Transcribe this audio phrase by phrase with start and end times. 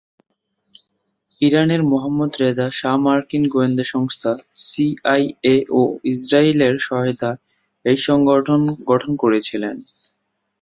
[1.41, 4.31] ইরানের Mohammad Reza Shah মার্কিন গোয়েন্দা সংস্থা
[4.61, 5.81] সিআইএ ও
[6.11, 7.39] ইসরায়েলের সহায়তায়
[7.85, 9.75] এই সংগঠন গঠন করেছিলেন।